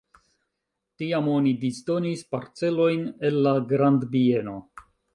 [1.01, 4.61] Tiam oni disdonis parcelojn el la grandbieno.